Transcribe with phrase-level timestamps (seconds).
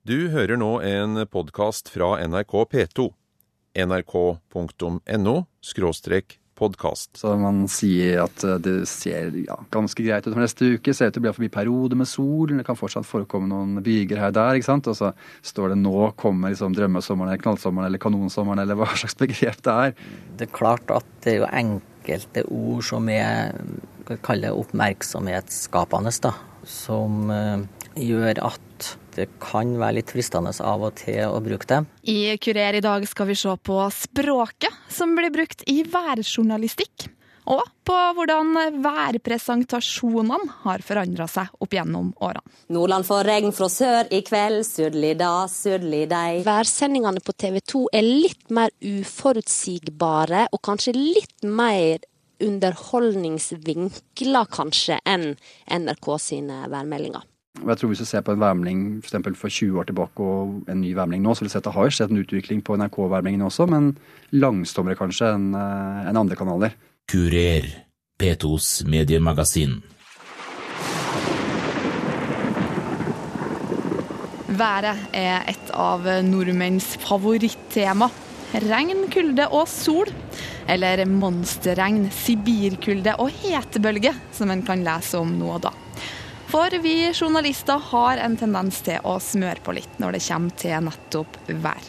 [0.00, 3.04] Du hører nå en podkast fra NRK P2.
[3.84, 5.34] nrk.no
[6.60, 7.18] podkast.
[7.20, 10.94] Så man sier at eh, det ser ja, ganske greit ut for neste uke.
[10.96, 12.48] Ser ut til å bli forbi periode med sol.
[12.52, 14.56] Det kan fortsatt forekomme noen byger her og der.
[14.56, 14.88] ikke sant?
[14.88, 15.08] Og så
[15.52, 19.74] står det 'nå kommer liksom drømmesommeren eller knallsommeren eller kanonsommeren' eller hva slags begrep det
[19.84, 19.90] er.
[20.36, 23.52] Det er klart at det er jo enkelte ord som er
[24.08, 26.32] oppmerksomhetsskapende, da.
[26.64, 27.68] Som eh,
[28.00, 28.69] gjør at
[29.16, 31.88] det kan være litt fristende av og til å bruke dem.
[32.02, 37.10] I Kurer i dag skal vi se på språket som blir brukt i værjournalistikk.
[37.50, 38.52] Og på hvordan
[38.84, 42.42] værpresentasjonene har forandra seg opp gjennom årene.
[42.70, 46.42] Nordland får regn fra sør i kveld, sørlig da, sørlig dei.
[46.46, 51.98] Værsendingene på TV 2 er litt mer uforutsigbare, og kanskje litt mer
[52.40, 55.34] underholdningsvinkler kanskje enn
[55.66, 57.29] NRK sine værmeldinger.
[57.58, 60.62] Og jeg tror Hvis du ser på en værmelding for, for 20 år tilbake og
[60.70, 62.76] en ny værmelding nå, så vil du se at det har skjedd en utvikling på
[62.78, 63.96] NRK-værmeldingene også, men
[64.30, 66.76] langsommere kanskje enn en andre kanaler.
[67.10, 67.66] Kurer,
[68.22, 69.80] P2s mediemagasin.
[74.50, 78.10] Været er et av nordmenns favorittema.
[78.70, 80.10] Regn, kulde og sol.
[80.70, 85.74] Eller monsterregn, sibirkulde og hetebølge, som en kan lese om nå og da.
[86.50, 90.82] For vi journalister har en tendens til å smøre på litt når det kommer til
[90.82, 91.84] nettopp vær.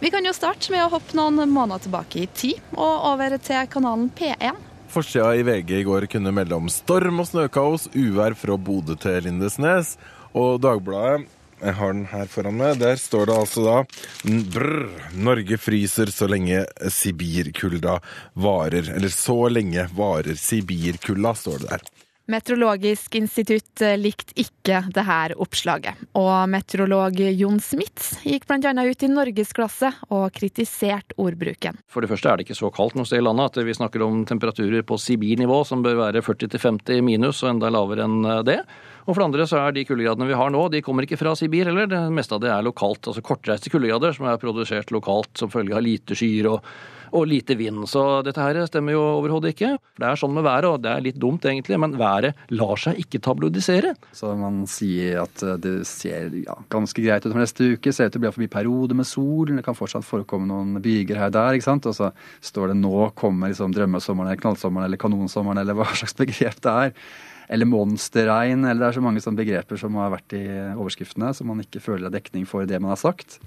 [0.00, 3.68] Vi kan jo starte med å hoppe noen måneder tilbake i tid, og over til
[3.68, 4.56] kanalen P1.
[4.88, 9.20] Forsida i VG i går kunne melde om storm og snøkaos, uvær fra Bodø til
[9.28, 9.98] Lindesnes.
[10.32, 11.28] Og Dagbladet,
[11.60, 13.78] jeg har den her foran meg, der står det altså da
[14.24, 18.00] brr, Norge fryser så lenge sibirkulda
[18.32, 18.94] varer.
[18.96, 21.90] Eller så lenge varer sibirkulda, står det der.
[22.30, 28.70] Meteorologisk institutt likte ikke dette oppslaget, og meteorolog Jon Smits gikk bl.a.
[28.70, 31.80] ut i norgesklasse og kritiserte ordbruken.
[31.90, 34.04] For det første er det ikke så kaldt noe sted i landet at vi snakker
[34.06, 38.60] om temperaturer på Sibir-nivå som bør være 40-50 minus og enda lavere enn det.
[39.08, 41.34] Og for det andre så er de kuldegradene vi har nå, de kommer ikke fra
[41.38, 41.90] Sibir heller.
[41.90, 45.74] Det meste av det er lokalt, altså kortreiste kuldegrader som er produsert lokalt som følge
[45.74, 46.72] av lite skyer og,
[47.12, 47.82] og lite vind.
[47.90, 49.74] Så dette her stemmer jo overhodet ikke.
[50.00, 53.00] Det er sånn med været, og det er litt dumt egentlig, men været lar seg
[53.02, 53.94] ikke tabloidisere.
[54.16, 57.94] Så man sier at eh, det ser ja, ganske greit ut for neste uke.
[57.94, 59.50] Ser ut til å bli forbi periode med sol.
[59.50, 61.58] Det kan fortsatt forekomme noen byger her og der.
[61.58, 61.88] ikke sant?
[61.90, 62.12] Og så
[62.44, 66.76] står det 'nå kommer liksom drømmesommeren eller knallsommeren eller kanonsommeren eller hva slags begrep det
[66.86, 66.94] er.
[67.50, 70.44] Eller monsterregn, eller det er så mange sånne begreper som har vært i
[70.78, 73.40] overskriftene, som man ikke føler er dekning for det man har sagt.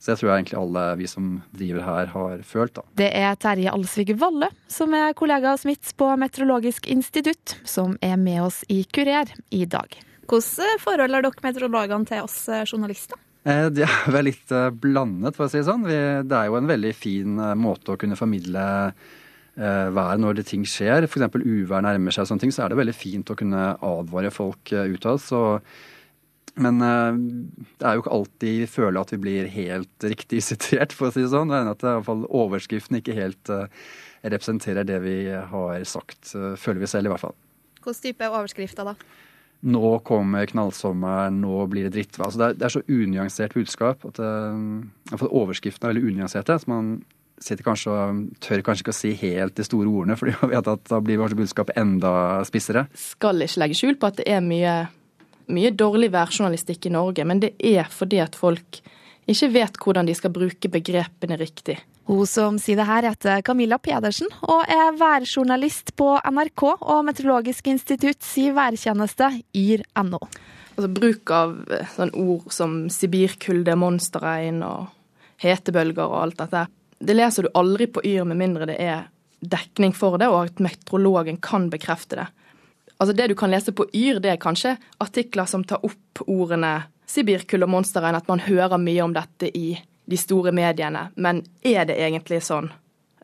[0.00, 2.84] Så det tror jeg egentlig alle vi som driver her, har følt, da.
[2.96, 8.16] Det er Terje Alsvig Valle, som er kollega av Smits på Meteorologisk institutt, som er
[8.16, 9.98] med oss i Kurer i dag.
[10.30, 12.38] Hvordan forhold har dere meteorologene til oss
[12.70, 13.20] journalister?
[13.44, 15.84] Eh, Det er vel litt eh, blandet, for å si det sånn.
[15.88, 18.64] Det er jo en veldig fin eh, måte å kunne formidle
[19.58, 21.04] eh, vær når det ting skjer.
[21.08, 21.28] F.eks.
[21.44, 24.72] uvær nærmer seg, og sånne ting, så er det veldig fint å kunne advare folk
[24.76, 25.20] eh, utad.
[25.24, 25.42] Så
[26.60, 27.18] men eh,
[27.80, 31.14] det er jo ikke alltid vi føler at vi blir helt riktig situert, for å
[31.14, 31.52] si det sånn.
[31.52, 33.66] Det er at i hvert fall overskriften ikke helt eh,
[34.22, 37.36] representerer det vi har sagt, eh, føler vi selv i hvert fall.
[37.80, 38.96] Hvilken type overskrifter da?
[39.60, 42.28] Nå kommer knallsommeren, nå blir det drittvær.
[42.28, 46.56] Altså det, er, det er så unyansert budskap at uh, overskriftene er veldig unyanserte.
[46.62, 46.94] Så man
[47.44, 50.70] sitter kanskje og tør kanskje ikke å si helt de store ordene, fordi man vet
[50.72, 52.12] at da blir kanskje budskapet enda
[52.48, 52.86] spissere.
[52.96, 54.74] Skal ikke legge skjul på at det er mye,
[55.52, 58.80] mye dårlig værjournalistikk i Norge, men det er fordi at folk
[59.30, 61.78] ikke vet hvordan de skal bruke begrepene riktig.
[62.10, 67.68] Hun som sier det her, heter Camilla Pedersen og er værjournalist på NRK og Meteorologisk
[67.70, 70.18] institutt sin værtjeneste yr.no.
[70.74, 71.54] Altså Bruk av
[71.94, 74.88] sånn ord som sibirkulde, monsterregn og
[75.44, 76.66] hetebølger og alt dette.
[76.98, 79.06] Det leser du aldri på Yr med mindre det er
[79.40, 82.26] dekning for det, og at meteorologen kan bekrefte det.
[83.00, 86.82] Altså Det du kan lese på Yr, det er kanskje artikler som tar opp ordene
[87.08, 89.78] sibirkull og monsterregn, at man hører mye om dette i
[90.10, 91.08] de store mediene.
[91.16, 92.70] Men er det egentlig sånn?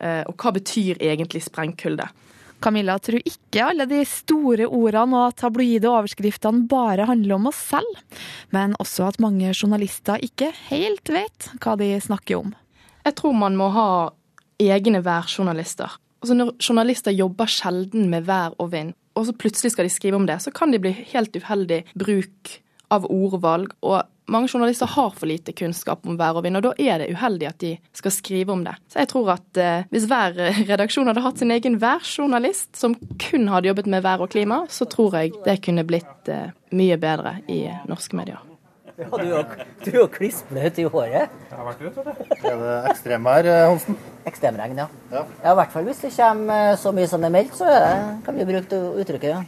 [0.01, 2.09] Eh, Og hva betyr egentlig sprengkulde?
[2.61, 7.99] Camilla tror ikke alle de store ordene og tabloide overskriftene bare handler om oss selv,
[8.51, 12.55] men også at mange journalister ikke helt vet hva de snakker om.
[13.05, 13.89] Jeg tror man må ha
[14.59, 15.99] egne værjournalister.
[16.23, 20.21] Altså Når journalister jobber sjelden med vær og vind, og så plutselig skal de skrive
[20.21, 22.59] om det, så kan de bli helt uheldig bruk
[22.93, 23.73] av ordvalg.
[23.83, 27.13] Og mange journalister har for lite kunnskap om vær og vind, og da er det
[27.15, 28.75] uheldig at de skal skrive om det.
[28.93, 30.37] Så jeg tror at eh, hvis hver
[30.71, 32.97] redaksjon hadde hatt sin egen værjournalist, som
[33.29, 37.01] kun hadde jobbet med vær og klima, så tror jeg det kunne blitt eh, mye
[37.01, 38.43] bedre i norske medier.
[38.97, 39.45] Ja, du er
[39.85, 41.29] du er jo klissbløt i håret.
[41.51, 42.23] Jeg har vært ute, vet du.
[42.49, 43.99] Er det ekstremvær, Hansen?
[44.27, 44.87] Ekstremregn, ja.
[45.13, 45.23] ja.
[45.45, 47.81] I hvert fall hvis det kommer så mye som det er meldt, så det,
[48.27, 49.31] kan vi bruke uttrykket.
[49.31, 49.41] ja.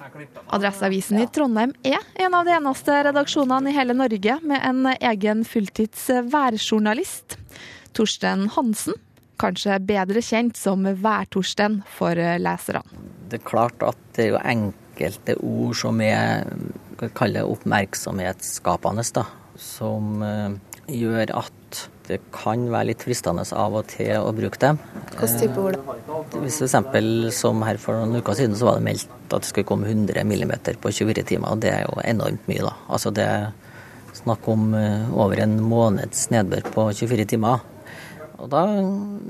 [0.55, 5.45] Adresseavisen i Trondheim er en av de eneste redaksjonene i hele Norge med en egen
[5.49, 7.39] fulltids værjournalist.
[7.97, 8.95] Torsten Hansen,
[9.41, 12.83] kanskje bedre kjent som Værtorsten for leserne.
[13.33, 16.45] Det er klart at det er jo enkelte ord som er
[16.99, 19.25] oppmerksomhetsskapende, da,
[19.59, 20.55] som uh,
[20.89, 21.79] gjør at
[22.09, 24.79] det kan være litt fristende av og til å bruke dem.
[25.11, 25.79] Hvilken type ord?
[26.09, 26.79] Uh, hvis f.eks.
[27.37, 30.25] som her for noen uker siden, så var det meldt at det skulle komme 100
[30.29, 31.53] millimeter på 24 timer.
[31.53, 32.77] og Det er jo enormt mye, da.
[32.89, 33.51] Altså det er
[34.19, 37.67] snakk om uh, over en måneds nedbør på 24 timer.
[38.39, 38.63] Og da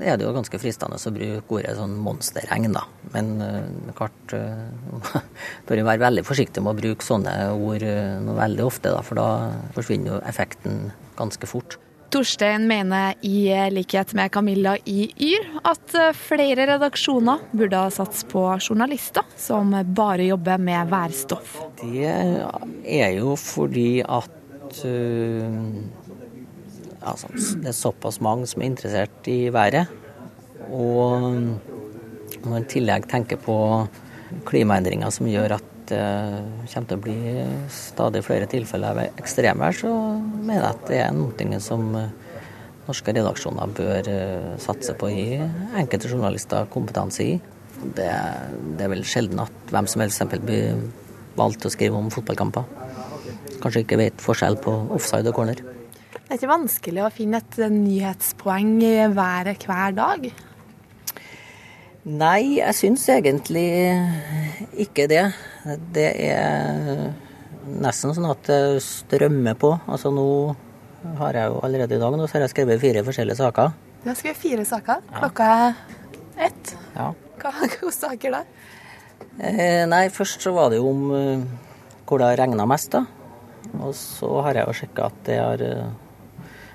[0.05, 2.85] er det jo ganske fristende å bruke ordet sånn monsterregn, da.
[3.15, 5.17] Men uh, klart uh,
[5.67, 9.29] bør være veldig forsiktig med å bruke sånne ord uh, veldig ofte, da, for da
[9.77, 11.79] forsvinner jo effekten ganske fort.
[12.13, 18.47] Torstein mener i likhet med Camilla i Yr at flere redaksjoner burde ha satset på
[18.57, 21.59] journalister som bare jobber med værstoff.
[21.83, 24.81] Det er jo fordi at
[27.13, 29.89] altså, det er såpass mange som er interessert i været.
[30.69, 33.57] Og når man i tillegg tenker på
[34.47, 35.99] klimaendringer som gjør at det
[36.69, 37.19] kommer til å bli
[37.73, 41.87] stadig flere tilfeller av ekstremvær, så mener jeg at det er noe som
[42.89, 44.11] norske redaksjoner bør
[44.61, 45.39] satse på å gi
[45.77, 47.39] enkelte journalister kompetanse i.
[47.79, 48.09] Det,
[48.77, 50.79] det er vel sjelden at hvem som helst eksempel blir
[51.39, 52.65] valgt til å skrive om fotballkamper.
[53.59, 55.61] Kanskje ikke vet forskjell på offside og corner.
[56.29, 60.25] Det er ikke vanskelig å finne et nyhetspoeng i været hver dag?
[62.05, 63.63] Nei, jeg syns egentlig
[64.83, 65.23] ikke det.
[65.95, 67.07] Det er
[67.81, 69.71] nesten sånn at det strømmer på.
[69.89, 70.25] Altså nå
[71.17, 73.71] har jeg jo allerede i dag nå så har jeg skrevet fire forskjellige saker.
[74.03, 75.01] Du har skrevet fire saker?
[75.15, 75.79] Klokka er
[76.45, 76.75] ett?
[76.93, 77.07] Ja.
[77.41, 78.43] Hva hvilke saker da?
[79.39, 81.41] Eh, nei, først så var det jo om uh,
[82.05, 83.01] hvor det har regna mest, da.
[83.79, 85.65] Og så har jeg jo sjekka at det har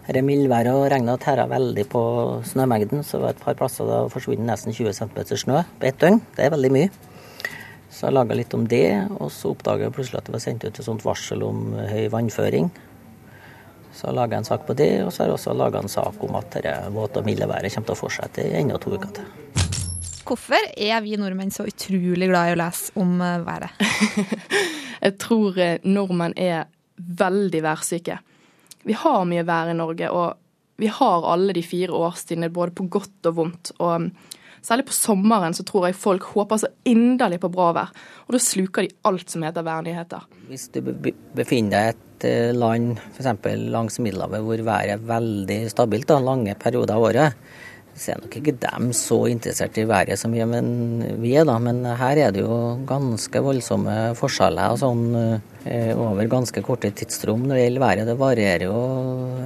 [0.04, 2.00] uh, her er mildvær og regnet tæra veldig på
[2.44, 6.00] snømengden, så det var et par plasser da forsvinner nesten 20 cm snø på ett
[6.00, 6.20] døgn.
[6.36, 6.90] Det er veldig mye.
[7.88, 10.66] Så jeg laga litt om det, og så oppdaga jeg plutselig at det var sendt
[10.66, 12.68] ut et sånt varsel om høy vannføring.
[13.94, 16.20] Så jeg laga en sak på det, og så har jeg også laga en sak
[16.26, 19.14] om at det våte og milde været kommer til å fortsette i enda to uker
[19.14, 19.30] til.
[20.24, 23.72] Hvorfor er vi nordmenn så utrolig glad i å lese om været?
[25.04, 26.66] jeg tror nordmenn er
[26.98, 28.18] veldig værsyke.
[28.84, 32.88] Vi har mye vær i Norge, og vi har alle de fire årstidene både på
[32.92, 33.72] godt og vondt.
[33.78, 34.08] Og um,
[34.64, 37.92] særlig på sommeren så tror jeg folk håper så inderlig på bra vær.
[38.26, 40.26] Og da sluker de alt som heter værnyheter.
[40.48, 40.80] Hvis du
[41.36, 43.30] befinner deg i et eh, land f.eks.
[43.70, 47.46] langs Middelhavet hvor været er veldig stabilt da, lange perioder av året,
[47.94, 51.56] så er nok ikke dem så interessert i været som vi er, da.
[51.62, 52.56] Men her er det jo
[52.88, 58.08] ganske voldsomme forskjeller sånn eh, over ganske korte tidsrom når det gjelder været.
[58.10, 58.80] Det varierer jo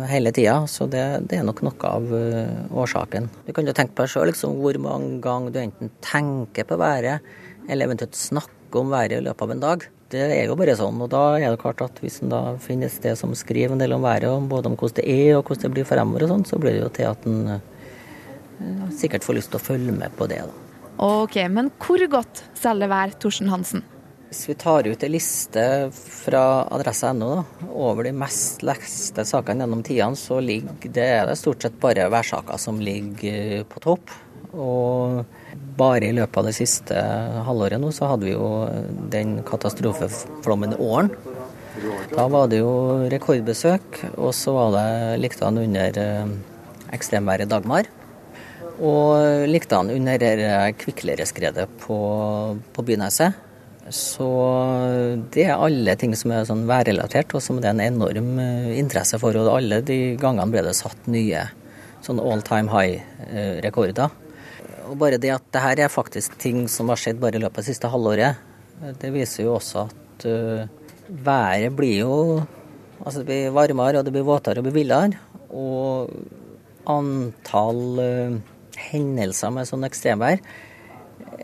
[0.08, 3.28] hele tida, så det, det, er nok noe av eh, årsaken.
[3.44, 6.80] Du kan jo tenke på deg sjøl liksom, hvor mange ganger du enten tenker på
[6.80, 7.20] været,
[7.68, 9.88] eller eventuelt snakker om været i løpet av en dag.
[10.08, 12.88] Det er jo bare sånn, og da er det klart at hvis en da finner
[12.88, 15.66] et sted som skriver en del om været, både om hvordan det er og hvordan
[15.66, 17.58] det blir fremover og sånn, så blir det jo til at en
[18.94, 20.42] sikkert får lyst til å følge med på det.
[20.46, 20.64] Da.
[20.98, 23.84] Ok, Men hvor godt selger hver Torsen Hansen?
[24.28, 25.62] Hvis vi tar ut en liste
[25.94, 26.42] fra
[26.74, 27.30] adresse.no
[27.70, 32.10] over de mest leste sakene gjennom tidene, så ligger det, er det stort sett bare
[32.12, 34.12] værsaker som ligger på topp.
[34.52, 35.22] Og
[35.78, 37.00] bare i løpet av det siste
[37.46, 38.50] halvåret nå, så hadde vi jo
[39.12, 41.12] den katastrofeflommen i Åren.
[42.12, 42.72] Da var det jo
[43.08, 46.32] rekordbesøk, og så var det likte han under eh,
[46.96, 47.88] ekstremværet Dagmar.
[48.78, 50.22] Og likte han under
[50.78, 51.98] kvikkleireskredet på,
[52.72, 53.44] på Byneset.
[53.94, 54.28] Så
[55.32, 58.74] det er alle ting som er sånn værrelatert, og som det er en enorm eh,
[58.78, 59.36] interesse for.
[59.40, 61.46] Og alle de gangene ble det satt nye
[62.04, 64.12] sånn all time high-rekorder.
[64.88, 67.60] Og bare det at det her er faktisk ting som har skjedd bare i løpet
[67.60, 68.44] av det siste halvåret,
[69.00, 70.68] det viser jo også at uh,
[71.08, 72.14] været blir jo
[72.98, 75.20] Altså det blir varmere, og det blir våtere og det blir villere.
[75.54, 76.10] Og
[76.90, 78.38] antall uh,
[78.88, 80.40] hendelser med sånn ekstremvær,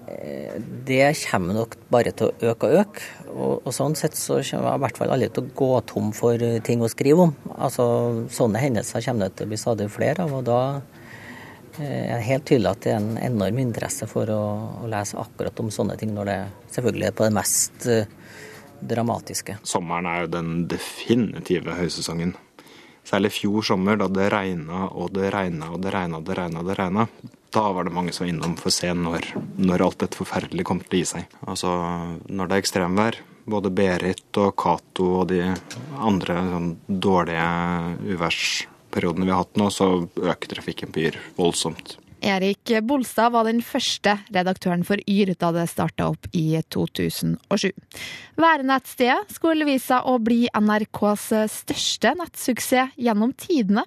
[0.07, 0.57] eh,
[0.89, 3.07] det kommer nok bare til å øke og øke.
[3.35, 6.13] Og, og sånn sett så kommer jeg i hvert fall alle til å gå tom
[6.17, 7.35] for eh, ting å skrive om.
[7.55, 7.87] Altså
[8.33, 10.35] Sånne hendelser kommer det til å bli stadig flere av.
[10.39, 10.61] og da
[11.81, 14.43] eh, er det helt tydelig at det er en enorm interesse for å,
[14.85, 16.41] å lese akkurat om sånne ting, når det
[16.79, 17.89] selvfølgelig er på det mest
[18.85, 19.59] dramatiske.
[19.65, 22.35] Sommeren er jo den definitive høysesongen.
[23.05, 26.39] Særlig i fjor sommer, da det regna og det regna og det regna og det
[26.39, 26.61] regna.
[26.61, 27.09] og det regna.
[27.55, 29.29] Da var det mange som var innom for å se når,
[29.63, 31.37] når alt dette forferdelige kom til å gi seg.
[31.47, 31.71] Altså,
[32.27, 35.43] når det er ekstremvær, både Berit og Cato og de
[36.01, 37.47] andre sånn, dårlige
[38.17, 41.99] uværsperiodene vi har hatt nå, så øker trafikken på Yr voldsomt.
[42.25, 47.69] Erik Bolstad var den første redaktøren for Yr da det starta opp i 2007.
[48.41, 53.85] Værnettstedet skulle vise seg å bli NRKs største nettsuksess gjennom tidene.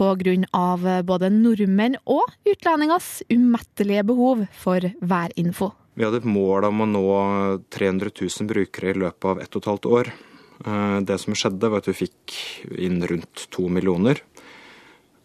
[0.00, 5.70] Av både nordmenn og utlendingers umettelige behov for værinfo.
[5.94, 7.06] Vi hadde et mål om å nå
[7.70, 10.12] 300 000 brukere i løpet av ett og et halvt år.
[10.66, 12.36] Eh, det som skjedde, var at vi fikk
[12.80, 14.20] inn rundt to millioner.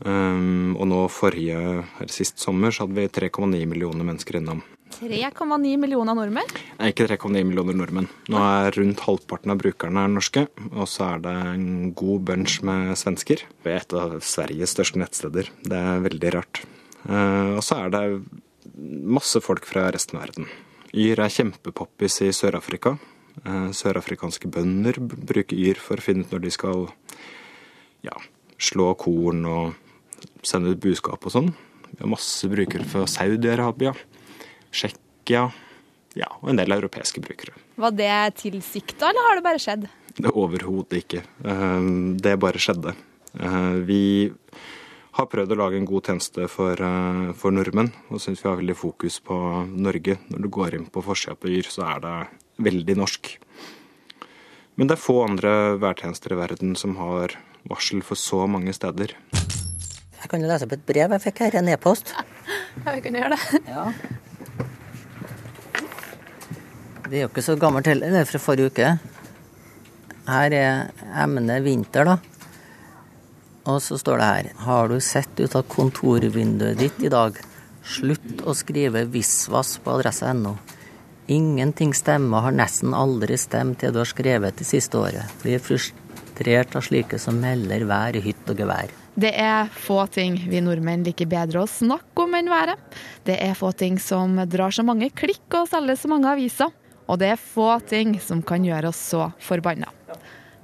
[0.03, 1.59] Um, og nå forrige,
[2.01, 4.63] eller sist sommer så hadde vi 3,9 millioner mennesker innom.
[4.95, 6.51] 3,9 millioner nordmenn?
[6.79, 8.09] Nei, ikke 3,9 millioner nordmenn.
[8.31, 12.59] Nå er rundt halvparten av brukerne er norske, og så er det en god bunch
[12.67, 13.43] med svensker.
[13.63, 15.51] Vi er et av Sveriges største nettsteder.
[15.63, 16.63] Det er veldig rart.
[17.07, 18.05] Uh, og så er det
[18.75, 20.51] masse folk fra resten av verden.
[20.95, 22.95] Yr er kjempepoppis i Sør-Afrika.
[23.43, 26.85] Uh, Sørafrikanske bønder bruker Yr for å finne ut når de skal
[28.05, 28.15] ja,
[28.61, 29.73] slå korn og
[30.45, 31.51] sende ut budskap og sånn.
[31.91, 33.93] Vi har masse brukere fra Saudi-Arabia,
[34.71, 35.47] Tsjekkia
[36.15, 37.55] ja, og en del europeiske brukere.
[37.79, 39.85] Var det tilsikta, eller har det bare skjedd?
[40.15, 41.25] Det Overhodet ikke.
[42.23, 42.93] Det bare skjedde.
[43.87, 44.03] Vi
[45.15, 46.79] har prøvd å lage en god tjeneste for,
[47.39, 49.35] for nordmenn, og syns vi har veldig fokus på
[49.71, 50.17] Norge.
[50.31, 52.15] Når du går inn på forsida på Yr, så er det
[52.63, 53.33] veldig norsk.
[54.75, 55.51] Men det er få andre
[55.83, 57.35] værtjenester i verden som har
[57.67, 59.15] varsel for så mange steder.
[60.25, 62.09] Jeg kan jo lese opp et brev jeg fikk her, en e-post.
[62.85, 63.59] Ja, vi kan gjøre det.
[63.69, 63.83] Ja.
[67.05, 68.89] Det er jo ikke så gammelt heller, det er fra forrige uke.
[70.25, 72.17] Her er emnet vinter, da.
[73.69, 77.37] Og så står det her Har du sett ut av kontorvinduet ditt i dag?
[77.85, 80.57] Slutt å skrive visvas på adresse.no.
[81.29, 85.37] Ingenting stemmer, har nesten aldri stemt det du har skrevet det siste året.
[85.45, 89.04] Blir frustrert av slike som melder vær i hytt og gevær.
[89.15, 92.81] Det er få ting vi nordmenn liker bedre å snakke om enn været.
[93.23, 96.73] Det er få ting som drar så mange klikk og selger så mange aviser.
[97.07, 99.87] Og det er få ting som kan gjøre oss så forbanna.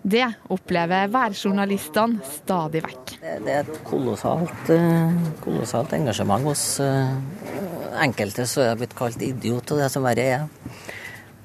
[0.02, 3.12] Det opplever værjournalistene stadig vekk.
[3.22, 7.12] Det er et kolossalt, eh, kolossalt engasjement hos eh,
[8.02, 8.48] enkelte.
[8.50, 10.48] som er blitt kalt idiot, og det som verre er.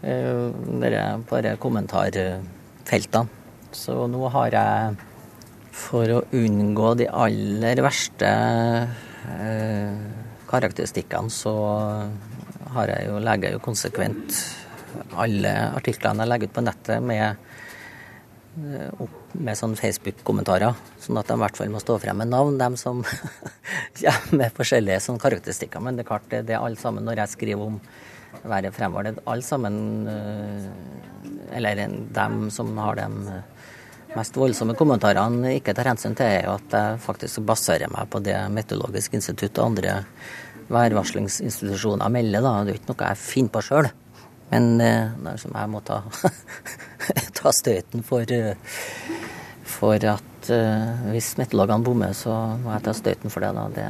[0.02, 0.48] Eh,
[0.80, 3.28] det er bare kommentarfeltene.
[3.76, 4.96] Så nå har jeg
[5.76, 8.30] for å unngå de aller verste
[9.36, 9.98] eh,
[10.48, 11.54] karakteristikkene, så
[12.76, 14.40] har jeg jo, legger jeg jo konsekvent
[15.20, 17.36] alle artiklene jeg legger ut på nettet med,
[18.56, 20.76] med sånn Facebook-kommentarer.
[21.02, 23.02] Sånn at de i hvert fall må stå frem med navn, dem som
[24.00, 25.84] kommer med forskjellige sånn karakteristikker.
[25.84, 27.80] Men det er klart, det, det er alle sammen når jeg skriver om
[28.46, 29.10] været fremover.
[29.10, 29.76] Det er alle sammen
[31.56, 33.28] Eller dem som har dem
[34.16, 38.22] mest voldsomme kommentarene ikke tar hensyn til, er jo at jeg faktisk baserer meg på
[38.24, 40.00] det Meteorologisk institutt og andre
[40.72, 42.42] værvarslingsinstitusjoner melder.
[42.42, 42.54] da.
[42.64, 43.90] Det er ikke noe jeg finner på sjøl.
[44.50, 46.00] Men eh, det er som jeg må ta,
[47.38, 48.30] ta støyten for,
[49.66, 53.54] for at uh, hvis meteorologene bommer, så må jeg ta støyten for det.
[53.56, 53.66] da.
[53.74, 53.88] Det,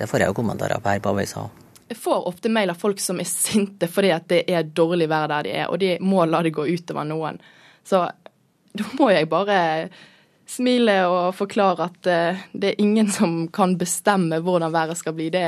[0.00, 1.46] det får jeg jo kommentarer på her på avisa.
[1.92, 5.28] Jeg får ofte mail av folk som er sinte fordi at det er dårlig vær
[5.28, 7.40] der de er, og de må la det gå utover noen.
[7.84, 8.00] Så
[8.78, 9.58] da må jeg bare
[10.48, 12.00] smile og forklare at
[12.52, 15.30] det er ingen som kan bestemme hvordan været skal bli.
[15.32, 15.44] Det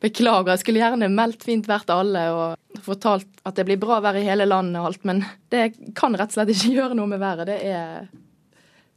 [0.00, 0.54] beklager.
[0.54, 4.18] Jeg skulle gjerne meldt fint vær til alle og fortalt at det blir bra vær
[4.18, 5.22] i hele landet og alt, men
[5.52, 7.50] det kan rett og slett ikke gjøre noe med været.
[7.50, 8.08] Det er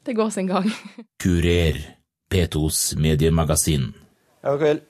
[0.03, 0.65] Det går sin gang.
[1.23, 1.77] Kurer,
[2.31, 3.93] P2s mediemagasin.
[4.43, 4.81] Ja, kveld.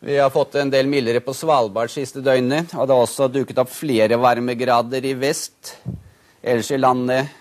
[0.00, 3.62] Vi har fått en del mildere på Svalbard siste døgnet, og det har også dukket
[3.62, 5.78] opp flere varmegrader i vest.
[6.42, 7.32] Ellers i landet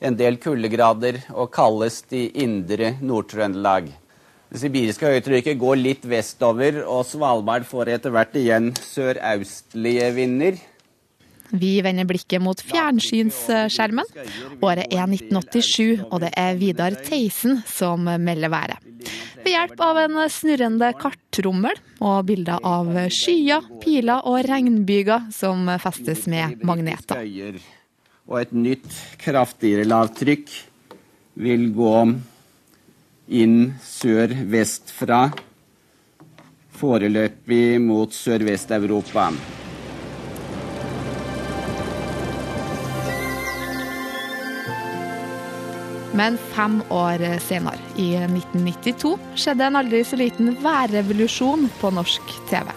[0.00, 3.90] en del kuldegrader og kaldest i indre Nord-Trøndelag.
[4.48, 10.60] Det sibiriske høytrykket går litt vestover, og Svalbard får etter hvert igjen sørøstlige vinder.
[11.48, 14.08] Vi vender blikket mot fjernsynsskjermen.
[14.60, 18.84] Året er 1987, og det er Vidar Theisen som melder været.
[19.44, 26.26] Ved hjelp av en snurrende karttrommel og bilder av skyer, piler og regnbyger som festes
[26.28, 27.24] med magneter
[28.28, 28.88] og et nytt,
[29.20, 30.50] kraftigere lavtrykk
[31.40, 31.94] vil gå
[33.38, 35.28] inn sør-vestfra,
[36.78, 39.30] foreløpig mot Sørvest-Europa.
[46.18, 52.72] Men fem år senere, i 1992, skjedde en aldri så liten værrevolusjon på norsk TV.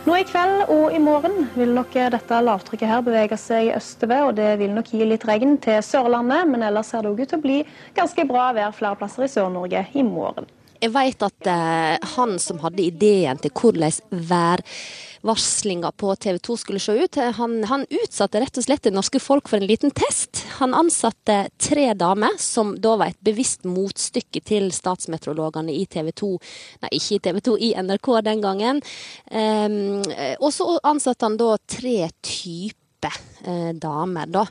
[0.00, 4.38] Nå i kveld og i morgen vil nok dette lavtrykket her bevege seg østover, og
[4.38, 7.36] det vil nok gi litt regn til Sørlandet, men ellers ser det òg ut til
[7.36, 7.58] å bli
[7.98, 10.48] ganske bra vær flere plasser i Sør-Norge i morgen.
[10.80, 13.92] Jeg vet at eh, han som hadde ideen til hvordan
[15.22, 19.20] værvarslinga på TV 2 skulle se ut, han, han, utsatte rett og slett det norske
[19.20, 20.44] folk for en liten test.
[20.58, 26.30] Han ansatte tre damer, som da var et bevisst motstykke til statsmeteorologene i TV 2,
[26.84, 28.82] nei ikke i TV 2, i NRK den gangen.
[29.30, 30.00] Um,
[30.40, 33.20] og så ansatte han da tre typer
[33.80, 34.46] damer, da.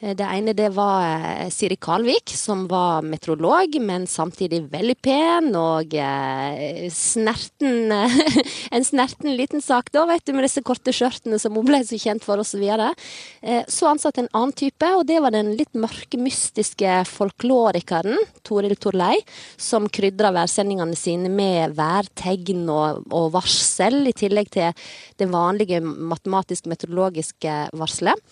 [0.00, 5.50] Eh, det ene det var eh, Siri Kalvik, som var meteorolog, men samtidig veldig pen
[5.58, 7.90] og eh, snerten
[8.78, 11.98] En snerten liten sak, da, vet du, med disse korte skjørtene som hun ble så
[11.98, 12.62] kjent for, osv.
[12.68, 18.76] Så, så ansatte en annen type, og det var den litt mørke, mystiske folklorikeren Toril
[18.78, 19.16] Torlei,
[19.56, 24.86] som krydra værsendingene sine med værtegn og, og varsel, i tillegg til
[25.18, 28.27] det vanlige matematisk-meteorologiske varselet.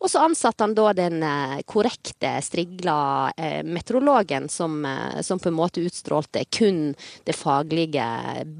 [0.00, 5.50] Og så ansatte han da den eh, korrekte, strigla eh, meteorologen som, eh, som, på
[5.50, 6.94] en måte utstrålte kun
[7.28, 8.06] det faglige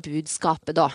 [0.04, 0.90] budskapet, da.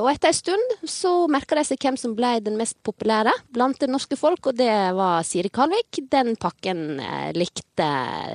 [0.00, 3.80] og etter en stund så merka de seg hvem som ble den mest populære blant
[3.80, 6.00] det norske folk, og det var Siri Kalvik.
[6.12, 7.00] Den pakken
[7.36, 7.88] likte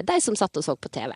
[0.05, 1.13] de som satt og så på TV.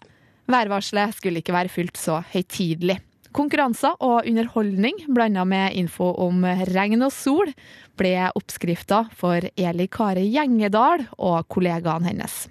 [0.50, 2.98] Værvarselet skulle ikke være fullt så høytidelig.
[3.34, 7.50] Konkurranser og underholdning blanda med info om regn og sol
[7.98, 12.44] ble oppskrifta for Eli Kari Gjengedal og kollegaene hennes.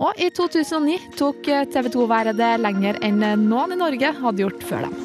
[0.00, 4.86] Og i 2009 tok TV 2-været det lenger enn noen i Norge hadde gjort før
[4.88, 4.98] dem.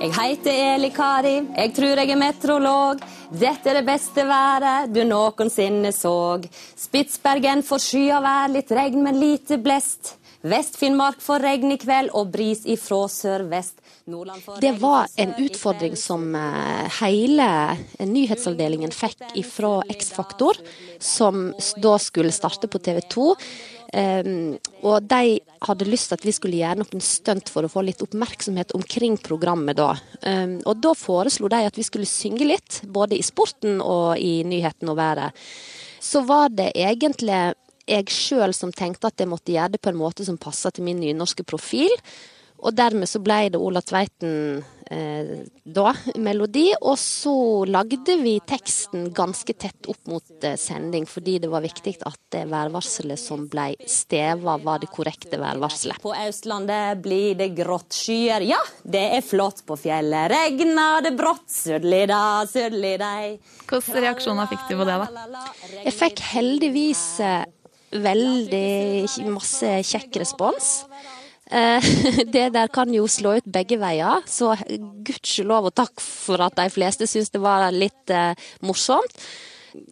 [0.00, 3.02] Jeg heter Eli Kari, jeg tror jeg er meteorolog.
[3.30, 6.40] Dette er det beste været du noensinne så.
[6.78, 10.14] Spitsbergen får skya vær, litt regn, men lite blest.
[10.40, 13.79] Vest-Finnmark får regn i kveld og bris ifra sørvest.
[14.60, 17.48] Det var en utfordring som eh, hele
[17.98, 20.58] nyhetsavdelingen fikk fra X-Faktor,
[20.98, 23.28] som da skulle starte på TV 2.
[23.90, 24.52] Um,
[24.86, 28.02] og de hadde lyst til at vi skulle gjøre noen stunt for å få litt
[28.04, 29.96] oppmerksomhet omkring programmet da.
[30.22, 34.44] Um, og da foreslo de at vi skulle synge litt, både i sporten og i
[34.46, 35.42] nyheten og været.
[36.00, 37.40] Så var det egentlig
[37.90, 40.86] jeg sjøl som tenkte at jeg måtte gjøre det på en måte som passa til
[40.86, 41.90] min nynorske profil.
[42.60, 45.30] Og dermed så ble det Ola Tveiten eh,
[45.64, 46.66] da, melodi.
[46.80, 47.34] Og så
[47.68, 52.44] lagde vi teksten ganske tett opp mot eh, sending, fordi det var viktig at det
[52.50, 56.02] værvarselet som ble steva, var det korrekte værvarselet.
[56.02, 60.30] På Østlandet blir det grått skyer, ja, det er flott på fjellet.
[60.34, 63.38] Regner det brått, sørlig da, sørlig dei.
[63.70, 65.46] Hvilke reaksjoner fikk du på det, da?
[65.86, 67.48] Jeg fikk heldigvis eh,
[67.90, 70.70] veldig masse kjekk respons.
[71.50, 71.82] Eh,
[72.34, 74.54] det der kan jo slå ut begge veier, så
[75.06, 79.16] gudskjelov og takk for at de fleste syns det var litt eh, morsomt.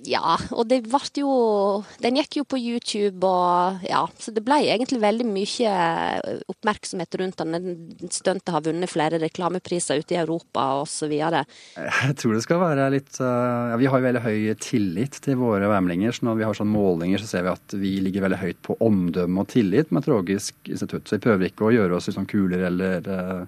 [0.06, 1.32] Ja, og det ble jo
[2.02, 7.18] Den gikk jo på YouTube og ja, så det ble egentlig veldig mye eh, oppmerksomhet
[7.20, 7.74] rundt den.
[8.10, 11.14] Stuntet har vunnet flere reklamepriser ute i Europa osv.
[11.14, 15.70] Jeg tror det skal være litt ja, Vi har jo veldig høy tillit til våre
[15.70, 16.14] værmeldinger.
[16.14, 18.78] Så når vi har sånne målinger, så ser vi at vi ligger veldig høyt på
[18.84, 21.08] omdømme og tillit med Meteorologisk institutt.
[21.08, 23.46] Så vi prøver ikke å gjøre oss liksom kulere eller Uh,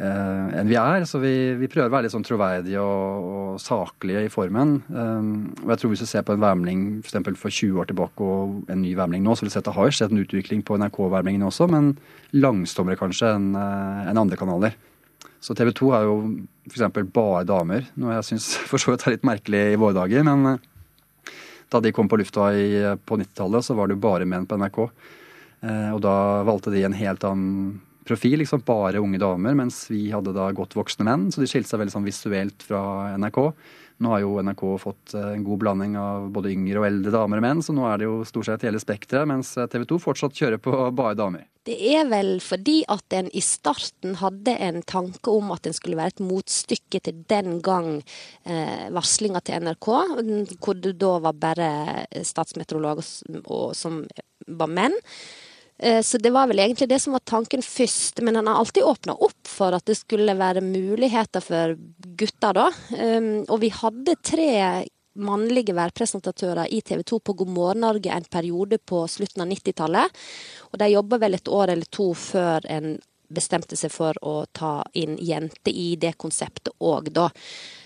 [0.00, 1.04] enn vi er.
[1.08, 4.78] Så vi, vi, prøver å være litt sånn troverdige og, og saklige i formen.
[4.88, 8.24] Um, og jeg tror Hvis du ser på en værmelding for, for 20 år tilbake
[8.24, 10.64] og en ny værmelding nå, så vil du se at det har skjedd en utvikling
[10.64, 11.92] på NRK-værmeldingene også, men
[12.32, 14.76] langsommere kanskje enn uh, en andre kanaler.
[15.42, 16.18] Så TV 2 er jo
[16.70, 16.84] f.eks.
[17.12, 20.24] bare damer, noe jeg syns for så vidt er litt merkelig i våre dager.
[20.26, 20.56] Men
[21.72, 22.68] da de kom på lufta i,
[23.04, 24.84] på 90-tallet, så var det jo bare menn på NRK.
[25.94, 30.34] og da valgte de en helt annen profil, liksom bare unge damer, mens vi hadde
[30.36, 31.30] da godt voksne menn.
[31.32, 32.82] Så de skilte seg veldig sånn visuelt fra
[33.20, 33.40] NRK.
[34.02, 37.38] Nå har jo NRK fått eh, en god blanding av både yngre og eldre damer
[37.38, 39.98] og menn, så nå er det jo stort sett hele spekteret, mens eh, TV 2
[40.02, 41.46] fortsatt kjører på bare damer.
[41.62, 46.00] Det er vel fordi at en i starten hadde en tanke om at en skulle
[46.00, 48.00] være et motstykke til den gang
[48.42, 49.90] eh, varslinga til NRK,
[50.58, 51.70] hvor det da var bare
[52.26, 53.06] statsmeteorologer
[53.78, 54.02] som
[54.50, 54.98] var menn.
[55.78, 58.86] Eh, så det var vel egentlig det som var tanken først, men han har alltid
[58.86, 61.76] åpna opp for at det skulle være muligheter for
[62.18, 62.66] gutter, da.
[62.98, 64.50] Ehm, og vi hadde tre
[65.12, 70.20] mannlige værpresentatører i TV 2 på God morgen Norge en periode på slutten av 90-tallet.
[70.72, 72.94] Og de jobba vel et år eller to før en
[73.34, 77.28] bestemte seg for å ta inn jenter i det konseptet òg, da.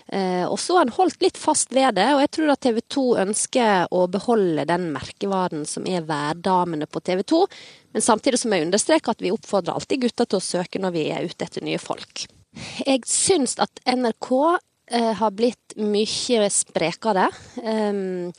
[0.07, 2.79] Eh, og så har en holdt litt fast ved det, og jeg tror at TV
[2.95, 7.41] 2 ønsker å beholde den merkevaren som er værdamene på TV 2.
[7.95, 11.09] Men samtidig som jeg understreker at vi oppfordrer alltid gutter til å søke når vi
[11.11, 12.27] er ute etter nye folk.
[12.87, 14.31] Jeg syns at NRK
[14.95, 17.27] eh, har blitt mye sprekere.
[17.59, 18.31] Um,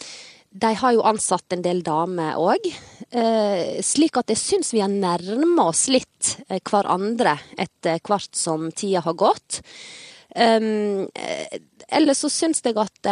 [0.51, 2.59] de har jo ansatt en del damer òg,
[3.11, 8.71] eh, slik at jeg syns vi har nærma oss litt eh, hverandre etter hvert som
[8.73, 9.61] tida har gått.
[10.39, 11.09] Um,
[11.89, 13.07] ellers så syns jeg at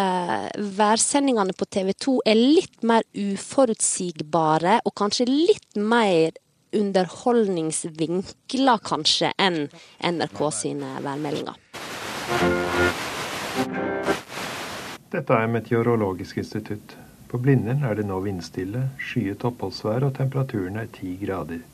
[0.76, 6.30] værsendingene på TV 2 er litt mer uforutsigbare, og kanskje litt mer
[6.76, 9.72] underholdningsvinkler, kanskje, enn
[10.04, 11.56] NRK sine værmeldinger.
[15.16, 17.05] Dette er Meteorologisk institutt.
[17.26, 21.64] På Blindern er det nå vindstille, skyet oppholdsvær og temperaturen er 10 grader.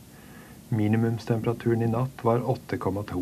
[0.72, 3.20] Minimumstemperaturen i natt var 8,2.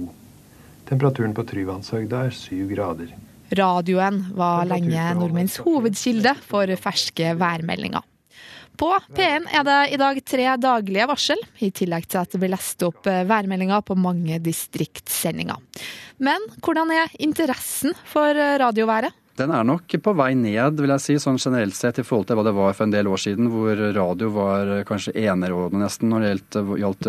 [0.87, 3.11] Temperaturen på Tryvannshøgda er syv grader.
[3.59, 8.07] Radioen var lenge nordmenns hovedkilde for ferske værmeldinger.
[8.79, 12.55] På P1 er det i dag tre daglige varsel, i tillegg til at det blir
[12.55, 15.59] lest opp værmeldinger på mange distriktssendinger.
[16.23, 19.20] Men hvordan er interessen for radioværet?
[19.41, 22.37] Den er nok på vei ned, vil jeg si, sånn generelt sett i forhold til
[22.37, 26.27] hva det var for en del år siden, hvor radio var kanskje enerådende nesten når
[26.27, 27.09] det gjaldt, gjaldt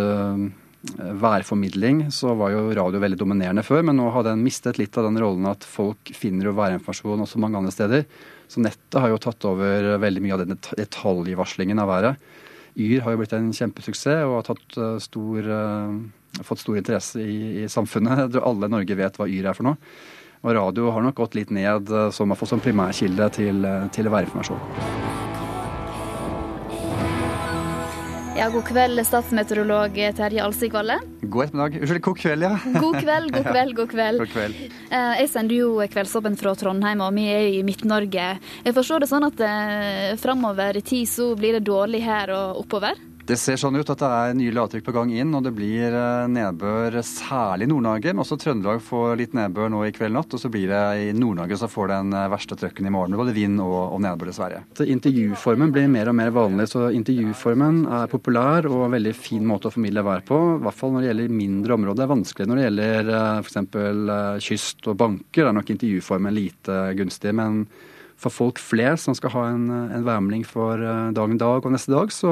[1.22, 5.06] værformidling, så var jo radio veldig dominerende før, men nå har den mistet litt av
[5.06, 8.08] den rollen at folk finner jo værinformasjon også mange andre steder.
[8.50, 12.32] Så nettet har jo tatt over veldig mye av den detaljvarslingen av været.
[12.80, 15.52] Yr har jo blitt en kjempesuksess og har stor,
[16.48, 18.39] fått stor interesse i, i samfunnet.
[18.39, 19.80] Alle i Norge vet hva Yr er for noe.
[20.41, 25.19] Og radio har nok gått litt ned som, som primærkilde til, til værinformasjon.
[28.32, 30.95] Ja, God kveld, statsmeteorolog Terje Alsigvalle.
[31.21, 31.75] God ettermiddag.
[31.84, 32.54] Unnskyld, god kveld, ja.
[32.86, 34.21] God kveld, god kveld, god kveld.
[34.23, 34.62] God kveld.
[34.89, 38.25] Jeg sender jo Kveldsåpen fra Trondheim, og vi er i Midt-Norge.
[38.65, 42.63] Jeg forstår det sånn at eh, framover i tid så blir det dårlig her og
[42.63, 42.97] oppover?
[43.27, 45.93] Det ser sånn ut at det er nye lavtrykk på gang inn, og det blir
[46.31, 48.13] nedbør særlig i Nord-Norge.
[48.15, 51.12] Men også Trøndelag får litt nedbør nå i kveld natt, og så blir det i
[51.15, 53.17] Nord-Norge som får den verste trøkken i morgen.
[53.19, 54.63] Både vind og, og nedbør, dessverre.
[54.81, 59.69] Intervjuformen blir mer og mer vanlig, så intervjuformen er populær og en veldig fin måte
[59.69, 60.41] å formidle vær på.
[60.57, 62.01] I hvert fall når det gjelder mindre områder.
[62.01, 64.43] Det er vanskelig når det gjelder f.eks.
[64.49, 65.43] kyst og banker.
[65.43, 67.38] Det er nok intervjuformen lite gunstig.
[67.38, 67.65] men
[68.21, 70.77] for folk flest som skal ha en, en værmelding for
[71.17, 72.29] dagen dag og neste dag, så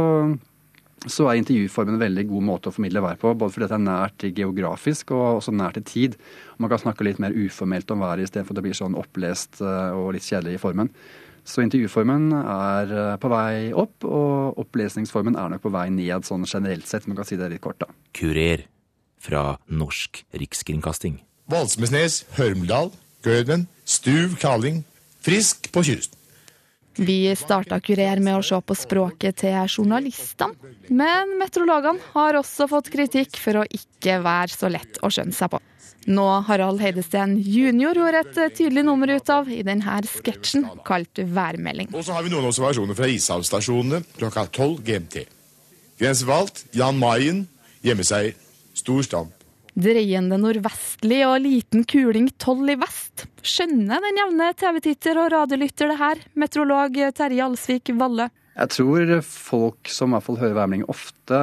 [1.07, 3.31] så er intervjuformen en veldig god måte å formidle vær på.
[3.39, 6.17] Både fordi det er nært geografisk og også nært i tid.
[6.59, 10.11] Man kan snakke litt mer uformelt om været istedenfor at det blir sånn opplest og
[10.17, 10.91] litt kjedelig i formen.
[11.47, 12.91] Så intervjuformen er
[13.23, 17.07] på vei opp, og opplesningsformen er nok på vei ned sånn generelt sett.
[17.07, 17.87] Man kan si det litt kort, da.
[18.13, 18.67] Kurer
[19.23, 21.17] fra Norsk Rikskringkasting.
[21.49, 22.91] Valsmesnes, Hørmdal,
[23.25, 24.83] Gøden, Stuv, Kaling.
[25.25, 26.18] Frisk på kysten.
[26.97, 30.73] Vi starta Kurer med å se på språket til journalistene.
[30.89, 35.53] Men meteorologene har også fått kritikk for å ikke være så lett å skjønne seg
[35.53, 35.61] på.
[36.09, 37.97] Nå Harald Heidesteen jr.
[37.99, 41.91] gjorde et tydelig nummer ut av i denne sketsjen kalt Værmelding.
[41.93, 45.25] Og så har vi noen observasjoner fra ishavsstasjonene klokka 12 GMT.
[45.99, 47.43] Grensevalgt Jan Mayen,
[47.83, 48.33] gjemmer seg
[48.73, 49.38] stor stamp.
[49.79, 53.23] Dreiende nordvestlig og liten kuling 12 i vest.
[53.45, 58.27] Skjønner den jevne TV-titter og radiolytter det her, meteorolog Terje Alsvik Valle?
[58.59, 61.39] Jeg tror folk som i hvert fall hører værmelding ofte,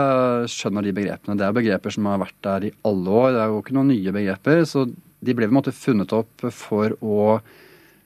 [0.52, 1.38] skjønner de begrepene.
[1.40, 3.30] Det er begreper som har vært der i alle år.
[3.32, 4.64] Det er jo ikke noen nye begreper.
[4.68, 7.38] Så de ble på en måte funnet opp for å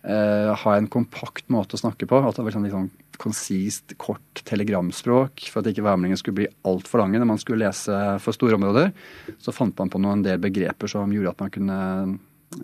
[0.07, 2.21] eh, ha en kompakt måte å snakke på.
[2.25, 7.03] At det var sånn, sånn konsist, kort telegramspråk for at ikke værmeldingene skulle bli altfor
[7.03, 8.95] lange når man skulle lese for store områder.
[9.43, 11.81] Så fant man på noen del begreper som gjorde at man kunne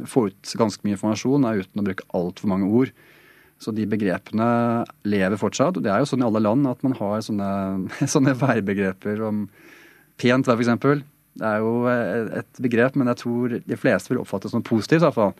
[0.09, 2.94] få ut ganske mye informasjon uten å bruke altfor mange ord.
[3.62, 4.46] Så de begrepene
[5.09, 5.79] lever fortsatt.
[5.79, 7.51] Og det er jo sånn i alle land at man har sånne,
[8.14, 9.46] sånne værbegreper om
[10.20, 11.05] pent vær, f.eks.
[11.37, 15.03] Det er jo et begrep, men jeg tror de fleste vil oppfatte det som positivt.
[15.03, 15.35] i hvert fall.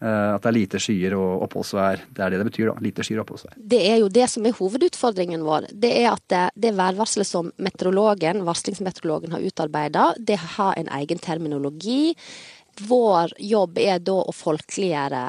[0.00, 2.02] At det er lite skyer og oppholdsvær.
[2.12, 2.74] Det er det det betyr, da.
[2.84, 3.56] Lite skyer og oppholdsvær.
[3.74, 5.70] Det er jo det som er hovedutfordringen vår.
[5.70, 11.22] Det er at det, det værvarselet som meteorologen, varslingsmeteorologen har utarbeida, det har en egen
[11.22, 12.14] terminologi.
[12.88, 15.26] Vår jobb er da å folkeliggjøre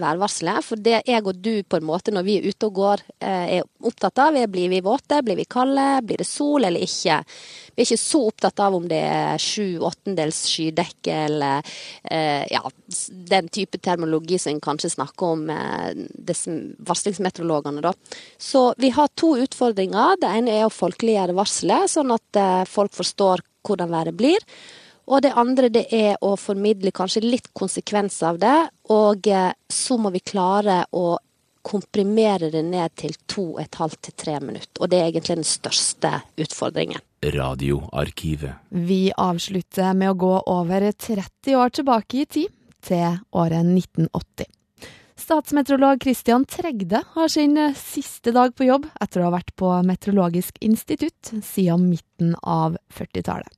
[0.00, 0.64] værvarselet.
[0.64, 3.64] For det jeg og du på en måte når vi er ute og går er
[3.84, 7.20] opptatt av, er blir vi våte, blir vi kalde, blir det sol eller ikke.
[7.72, 11.72] Vi er ikke så opptatt av om det er sju åttendels skydekke eller
[12.10, 12.62] eh, ja,
[13.32, 16.42] den type termologi som en kanskje snakker om eh,
[16.88, 17.84] varslingsmeteorologene.
[17.84, 17.94] da.
[18.38, 20.20] Så vi har to utfordringer.
[20.20, 24.48] Det ene er å folkeliggjøre varselet, sånn at eh, folk forstår hvordan været blir.
[25.10, 28.56] Og det andre det er å formidle kanskje litt konsekvenser av det,
[28.94, 31.18] og eh, så må vi klare å
[31.62, 34.82] komprimere det ned til to og et halvt til tre minutter.
[34.82, 37.02] Og det er egentlig den største utfordringen.
[37.22, 38.58] Radioarkivet.
[38.74, 44.48] Vi avslutter med å gå over 30 år tilbake i tid, til året 1980.
[45.22, 50.58] Statsmeteorolog Christian Tregde har sin siste dag på jobb etter å ha vært på Meteorologisk
[50.66, 53.52] institutt siden midten av 40-tallet.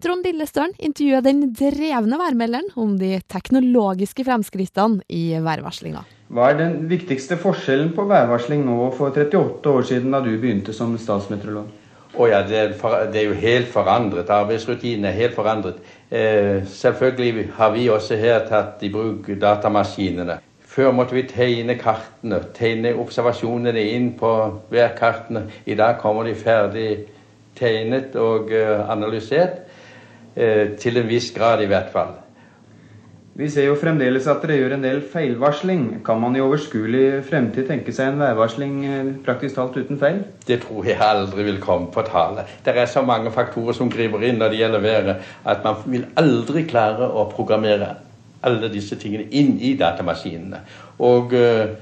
[0.00, 6.06] Trond Lillestølen intervjuer den drevne værmelderen om de teknologiske fremskrittene i værvarslinga.
[6.32, 10.30] Hva er den viktigste forskjellen på værvarsling nå og for 38 år siden da du
[10.40, 11.68] begynte som statsmeteorolog?
[12.16, 14.32] Oh ja, det, er for, det, er jo helt forandret.
[14.32, 15.82] Arbeidsrutinene er helt forandret.
[16.08, 20.40] Eh, selvfølgelig har vi også her tatt i bruk datamaskinene.
[20.70, 24.32] Før måtte vi tegne kartene, tegne observasjonene inn på
[24.72, 25.44] værkartene.
[25.66, 26.90] I dag kommer de ferdig
[27.58, 29.66] tegnet og uh, analysert.
[30.36, 32.18] Uh, til en viss grad, i hvert fall.
[33.40, 35.84] Vi ser jo fremdeles at dere gjør en del feilvarsling.
[36.04, 40.18] Kan man i overskuelig fremtid tenke seg en værvarsling eh, praktisk talt uten feil?
[40.44, 42.44] Det tror jeg aldri vil komme på tale.
[42.66, 46.04] Det er så mange faktorer som griper inn når det gjelder været, at man vil
[46.20, 47.94] aldri klare å programmere
[48.44, 50.60] alle disse tingene inn i datamaskinene.
[51.06, 51.72] Og uh,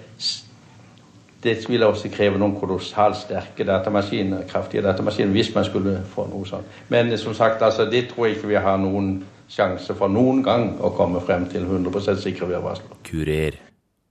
[1.42, 6.46] det ville også kreve noen kolossalt sterke datamaskiner, kraftige datamaskiner hvis man skulle få noe
[6.48, 6.66] sånt.
[6.90, 9.12] Men som sagt, altså, det tror jeg ikke vi har noen
[9.48, 12.98] sjanse for noen gang å komme frem til 100% sikre værvarsler.
[13.06, 13.62] Kurer.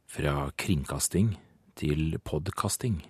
[0.07, 1.35] Fra kringkasting
[1.77, 3.01] til podkasting.